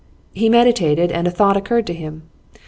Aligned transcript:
He 0.33 0.49
meditated, 0.49 1.11
and 1.11 1.27
a 1.27 1.29
thought 1.29 1.55
occurred 1.55 1.85
to 1.85 1.93
him. 1.93 2.23